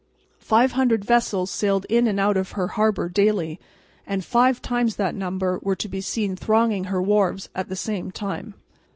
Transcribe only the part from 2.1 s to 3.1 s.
out of her harbour